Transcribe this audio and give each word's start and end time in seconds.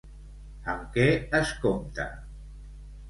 Amb 0.73 0.87
què 0.95 1.05
es 1.41 1.51
compta? 1.67 2.11